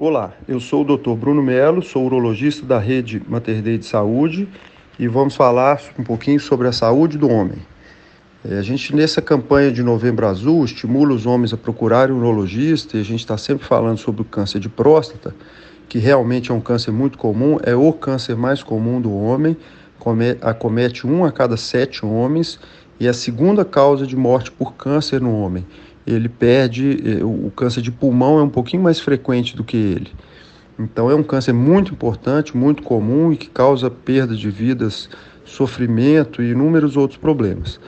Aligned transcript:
Olá, 0.00 0.32
eu 0.46 0.60
sou 0.60 0.82
o 0.82 0.96
Dr. 0.96 1.14
Bruno 1.14 1.42
Melo, 1.42 1.82
sou 1.82 2.06
urologista 2.06 2.64
da 2.64 2.78
rede 2.78 3.20
Mater 3.26 3.60
Dei 3.60 3.76
de 3.76 3.84
Saúde 3.84 4.48
e 4.96 5.08
vamos 5.08 5.34
falar 5.34 5.82
um 5.98 6.04
pouquinho 6.04 6.38
sobre 6.38 6.68
a 6.68 6.72
saúde 6.72 7.18
do 7.18 7.28
homem. 7.28 7.58
É, 8.48 8.58
a 8.58 8.62
gente, 8.62 8.94
nessa 8.94 9.20
campanha 9.20 9.72
de 9.72 9.82
Novembro 9.82 10.24
Azul, 10.28 10.64
estimula 10.64 11.12
os 11.12 11.26
homens 11.26 11.52
a 11.52 11.56
procurarem 11.56 12.14
um 12.14 12.18
urologista 12.18 12.96
e 12.96 13.00
a 13.00 13.02
gente 13.02 13.18
está 13.18 13.36
sempre 13.36 13.66
falando 13.66 13.98
sobre 13.98 14.22
o 14.22 14.24
câncer 14.24 14.60
de 14.60 14.68
próstata, 14.68 15.34
que 15.88 15.98
realmente 15.98 16.52
é 16.52 16.54
um 16.54 16.60
câncer 16.60 16.92
muito 16.92 17.18
comum, 17.18 17.58
é 17.64 17.74
o 17.74 17.92
câncer 17.92 18.36
mais 18.36 18.62
comum 18.62 19.00
do 19.00 19.12
homem, 19.12 19.56
acomete 20.42 21.08
um 21.08 21.24
a 21.24 21.32
cada 21.32 21.56
sete 21.56 22.06
homens 22.06 22.60
e 23.00 23.08
é 23.08 23.10
a 23.10 23.14
segunda 23.14 23.64
causa 23.64 24.06
de 24.06 24.14
morte 24.14 24.52
por 24.52 24.74
câncer 24.74 25.20
no 25.20 25.36
homem 25.36 25.66
ele 26.08 26.28
perde, 26.28 27.02
eh, 27.04 27.24
o 27.24 27.52
câncer 27.54 27.82
de 27.82 27.90
pulmão 27.90 28.38
é 28.38 28.42
um 28.42 28.48
pouquinho 28.48 28.82
mais 28.82 28.98
frequente 28.98 29.54
do 29.54 29.62
que 29.62 29.76
ele. 29.76 30.10
Então 30.78 31.10
é 31.10 31.14
um 31.14 31.22
câncer 31.22 31.52
muito 31.52 31.92
importante, 31.92 32.56
muito 32.56 32.82
comum 32.82 33.32
e 33.32 33.36
que 33.36 33.50
causa 33.50 33.90
perda 33.90 34.34
de 34.34 34.48
vidas, 34.48 35.08
sofrimento 35.44 36.42
e 36.42 36.52
inúmeros 36.52 36.96
outros 36.96 37.18
problemas. 37.18 37.78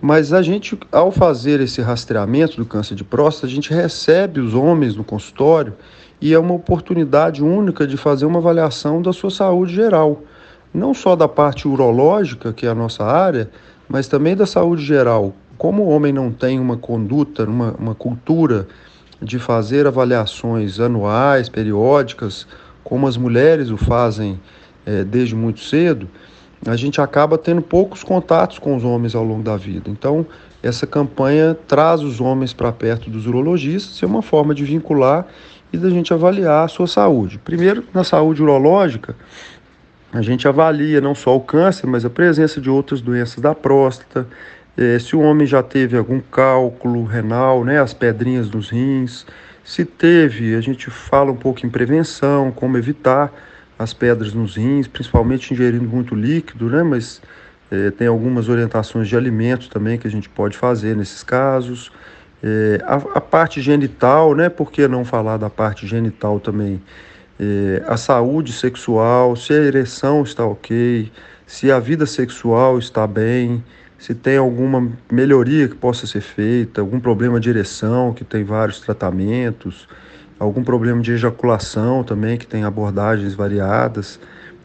Mas 0.00 0.32
a 0.32 0.42
gente, 0.42 0.78
ao 0.90 1.10
fazer 1.12 1.60
esse 1.60 1.80
rastreamento 1.80 2.56
do 2.56 2.64
câncer 2.64 2.94
de 2.94 3.04
próstata, 3.04 3.46
a 3.46 3.50
gente 3.50 3.72
recebe 3.72 4.40
os 4.40 4.54
homens 4.54 4.96
no 4.96 5.04
consultório 5.04 5.74
e 6.20 6.32
é 6.32 6.38
uma 6.38 6.54
oportunidade 6.54 7.42
única 7.42 7.86
de 7.86 7.96
fazer 7.96 8.24
uma 8.24 8.38
avaliação 8.38 9.02
da 9.02 9.12
sua 9.12 9.30
saúde 9.30 9.74
geral. 9.74 10.22
Não 10.72 10.94
só 10.94 11.14
da 11.14 11.28
parte 11.28 11.66
urológica, 11.66 12.52
que 12.52 12.66
é 12.66 12.68
a 12.70 12.74
nossa 12.74 13.04
área, 13.04 13.50
mas 13.88 14.06
também 14.06 14.36
da 14.36 14.46
saúde 14.46 14.84
geral, 14.84 15.34
como 15.58 15.82
o 15.82 15.88
homem 15.88 16.12
não 16.12 16.30
tem 16.30 16.58
uma 16.60 16.76
conduta, 16.76 17.44
uma, 17.44 17.72
uma 17.72 17.94
cultura 17.94 18.68
de 19.20 19.38
fazer 19.38 19.86
avaliações 19.86 20.78
anuais, 20.78 21.48
periódicas, 21.48 22.46
como 22.84 23.06
as 23.08 23.16
mulheres 23.16 23.68
o 23.68 23.76
fazem 23.76 24.40
é, 24.86 25.02
desde 25.02 25.34
muito 25.34 25.60
cedo, 25.60 26.08
a 26.66 26.76
gente 26.76 27.00
acaba 27.00 27.36
tendo 27.36 27.60
poucos 27.60 28.02
contatos 28.02 28.58
com 28.58 28.76
os 28.76 28.84
homens 28.84 29.14
ao 29.14 29.24
longo 29.24 29.42
da 29.42 29.56
vida. 29.56 29.90
Então, 29.90 30.24
essa 30.62 30.86
campanha 30.86 31.56
traz 31.66 32.02
os 32.02 32.20
homens 32.20 32.52
para 32.52 32.72
perto 32.72 33.10
dos 33.10 33.26
urologistas, 33.26 34.02
é 34.02 34.06
uma 34.06 34.22
forma 34.22 34.54
de 34.54 34.64
vincular 34.64 35.26
e 35.72 35.76
da 35.76 35.90
gente 35.90 36.14
avaliar 36.14 36.64
a 36.64 36.68
sua 36.68 36.86
saúde. 36.86 37.38
Primeiro, 37.38 37.84
na 37.92 38.02
saúde 38.02 38.42
urológica, 38.42 39.14
a 40.12 40.22
gente 40.22 40.48
avalia 40.48 41.00
não 41.00 41.14
só 41.14 41.36
o 41.36 41.40
câncer, 41.40 41.86
mas 41.86 42.04
a 42.04 42.10
presença 42.10 42.60
de 42.60 42.70
outras 42.70 43.00
doenças 43.00 43.40
da 43.40 43.54
próstata, 43.54 44.26
é, 44.78 44.96
se 45.00 45.16
o 45.16 45.20
homem 45.20 45.44
já 45.44 45.60
teve 45.60 45.96
algum 45.96 46.20
cálculo 46.20 47.04
renal, 47.04 47.64
né, 47.64 47.80
as 47.80 47.92
pedrinhas 47.92 48.48
nos 48.48 48.70
rins, 48.70 49.26
se 49.64 49.84
teve, 49.84 50.54
a 50.54 50.60
gente 50.60 50.88
fala 50.88 51.32
um 51.32 51.36
pouco 51.36 51.66
em 51.66 51.68
prevenção, 51.68 52.52
como 52.52 52.78
evitar 52.78 53.32
as 53.76 53.92
pedras 53.92 54.32
nos 54.32 54.56
rins, 54.56 54.86
principalmente 54.86 55.52
ingerindo 55.52 55.88
muito 55.88 56.14
líquido, 56.14 56.70
né, 56.70 56.84
mas 56.84 57.20
é, 57.72 57.90
tem 57.90 58.06
algumas 58.06 58.48
orientações 58.48 59.08
de 59.08 59.16
alimentos 59.16 59.66
também 59.66 59.98
que 59.98 60.06
a 60.06 60.10
gente 60.10 60.28
pode 60.28 60.56
fazer 60.56 60.96
nesses 60.96 61.24
casos. 61.24 61.90
É, 62.40 62.80
a, 62.86 62.94
a, 63.18 63.20
parte 63.20 63.60
genital, 63.60 64.32
né, 64.32 64.48
por 64.48 64.70
que 64.70 64.86
não 64.86 65.04
falar 65.04 65.38
da 65.38 65.50
parte 65.50 65.88
genital 65.88 66.38
também? 66.38 66.80
É, 67.38 67.82
a 67.88 67.96
saúde 67.96 68.52
sexual, 68.52 69.34
se 69.34 69.52
a 69.52 69.56
ereção 69.56 70.22
está 70.22 70.46
ok, 70.46 71.10
se 71.46 71.70
a 71.72 71.80
vida 71.80 72.06
sexual 72.06 72.78
está 72.78 73.08
bem, 73.08 73.62
se 73.98 74.14
tem 74.14 74.36
alguma 74.36 74.90
melhoria 75.10 75.68
que 75.68 75.74
possa 75.74 76.06
ser 76.06 76.20
feita, 76.20 76.80
algum 76.80 77.00
problema 77.00 77.40
de 77.40 77.50
ereção, 77.50 78.14
que 78.14 78.24
tem 78.24 78.44
vários 78.44 78.80
tratamentos, 78.80 79.88
algum 80.38 80.62
problema 80.62 81.02
de 81.02 81.12
ejaculação 81.12 82.04
também, 82.04 82.38
que 82.38 82.46
tem 82.46 82.62
abordagens 82.62 83.34
variadas. 83.34 84.20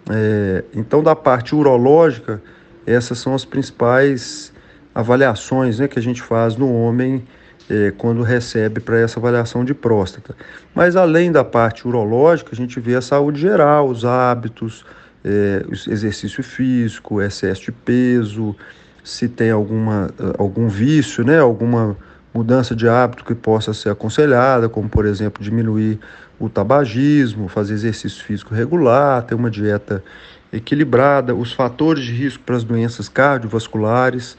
É, 0.10 0.64
então, 0.76 1.02
da 1.02 1.16
parte 1.16 1.56
urológica, 1.56 2.42
essas 2.86 3.18
são 3.18 3.34
as 3.34 3.44
principais 3.44 4.54
avaliações 4.94 5.80
né, 5.80 5.88
que 5.88 5.98
a 5.98 6.02
gente 6.02 6.22
faz 6.22 6.56
no 6.56 6.72
homem 6.72 7.24
é, 7.68 7.92
quando 7.98 8.22
recebe 8.22 8.80
para 8.80 9.00
essa 9.00 9.20
avaliação 9.20 9.66
de 9.66 9.74
próstata. 9.74 10.36
Mas 10.76 10.96
além 10.96 11.32
da 11.32 11.44
parte 11.44 11.88
urológica, 11.88 12.52
a 12.54 12.56
gente 12.56 12.80
vê 12.80 12.94
a 12.94 13.02
saúde 13.02 13.42
geral, 13.42 13.90
os 13.90 14.06
hábitos, 14.06 14.86
é, 15.24 15.64
exercício 15.88 16.44
físico, 16.44 17.20
excesso 17.20 17.64
de 17.64 17.72
peso, 17.72 18.56
se 19.04 19.28
tem 19.28 19.52
alguma, 19.52 20.10
algum 20.38 20.68
vício, 20.68 21.24
né, 21.24 21.40
alguma 21.40 21.98
mudança 22.34 22.76
de 22.76 22.88
hábito 22.88 23.24
que 23.24 23.36
possa 23.36 23.74
ser 23.74 23.90
aconselhada, 23.90 24.68
como 24.68 24.90
por 24.90 25.06
exemplo 25.06 25.44
diminuir 25.44 26.00
o 26.40 26.50
tabagismo, 26.50 27.48
fazer 27.48 27.74
exercício 27.74 28.24
físico 28.24 28.56
regular, 28.56 29.22
ter 29.24 29.36
uma 29.36 29.52
dieta 29.52 30.04
equilibrada, 30.52 31.36
os 31.36 31.54
fatores 31.54 32.04
de 32.04 32.12
risco 32.12 32.44
para 32.44 32.56
as 32.56 32.64
doenças 32.64 33.08
cardiovasculares, 33.10 34.38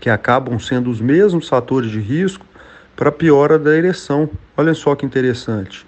que 0.00 0.10
acabam 0.10 0.58
sendo 0.58 0.90
os 0.90 1.00
mesmos 1.00 1.48
fatores 1.48 1.90
de 1.90 2.00
risco 2.00 2.44
para 2.94 3.10
piora 3.10 3.58
da 3.58 3.74
ereção. 3.76 4.28
Olha 4.56 4.74
só 4.74 4.94
que 4.94 5.04
interessante. 5.04 5.86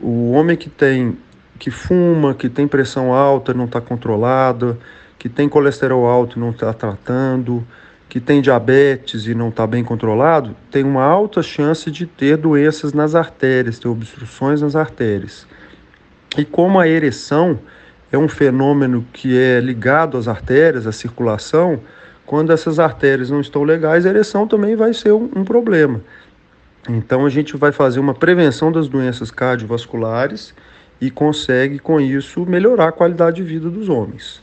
O 0.00 0.32
homem 0.32 0.56
que 0.56 0.68
tem 0.68 1.16
que 1.58 1.70
fuma, 1.72 2.34
que 2.34 2.48
tem 2.48 2.68
pressão 2.68 3.12
alta, 3.12 3.52
não 3.52 3.64
está 3.64 3.80
controlada, 3.80 4.78
que 5.18 5.28
tem 5.28 5.48
colesterol 5.48 6.06
alto 6.06 6.38
e 6.38 6.40
não 6.40 6.50
está 6.50 6.72
tratando, 6.72 7.66
que 8.08 8.20
tem 8.20 8.40
diabetes 8.40 9.26
e 9.26 9.34
não 9.34 9.48
está 9.48 9.66
bem 9.66 9.84
controlado, 9.84 10.56
tem 10.70 10.84
uma 10.84 11.04
alta 11.04 11.42
chance 11.42 11.90
de 11.90 12.06
ter 12.06 12.36
doenças 12.36 12.92
nas 12.92 13.14
artérias, 13.14 13.78
ter 13.78 13.88
obstruções 13.88 14.62
nas 14.62 14.74
artérias. 14.74 15.46
E 16.36 16.44
como 16.44 16.78
a 16.78 16.88
ereção 16.88 17.58
é 18.10 18.16
um 18.16 18.28
fenômeno 18.28 19.04
que 19.12 19.36
é 19.36 19.60
ligado 19.60 20.16
às 20.16 20.28
artérias, 20.28 20.86
à 20.86 20.92
circulação, 20.92 21.80
quando 22.24 22.52
essas 22.52 22.78
artérias 22.78 23.30
não 23.30 23.40
estão 23.40 23.62
legais, 23.62 24.06
a 24.06 24.10
ereção 24.10 24.46
também 24.46 24.76
vai 24.76 24.94
ser 24.94 25.12
um, 25.12 25.30
um 25.34 25.44
problema. 25.44 26.00
Então 26.88 27.26
a 27.26 27.28
gente 27.30 27.56
vai 27.56 27.72
fazer 27.72 28.00
uma 28.00 28.14
prevenção 28.14 28.72
das 28.72 28.88
doenças 28.88 29.30
cardiovasculares 29.30 30.54
e 31.00 31.10
consegue 31.10 31.78
com 31.78 32.00
isso 32.00 32.46
melhorar 32.46 32.88
a 32.88 32.92
qualidade 32.92 33.36
de 33.36 33.42
vida 33.42 33.68
dos 33.68 33.88
homens. 33.88 34.42